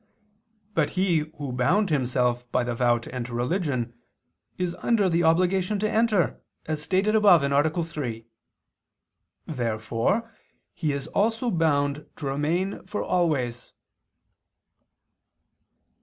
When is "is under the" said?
4.57-5.21